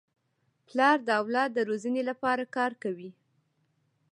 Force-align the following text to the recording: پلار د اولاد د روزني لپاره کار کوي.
پلار 0.67 0.97
د 1.07 1.09
اولاد 1.21 1.49
د 1.53 1.59
روزني 1.69 2.03
لپاره 2.09 2.43
کار 2.55 2.71
کوي. 2.83 3.09